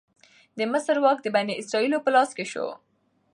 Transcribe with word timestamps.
د 0.57 0.59
مصر 0.71 0.95
واک 1.03 1.17
د 1.23 1.27
بنی 1.35 1.53
اسرائیلو 1.61 2.03
په 2.05 2.09
لاس 2.15 2.29
کې 2.37 2.45
شو. 2.51 2.67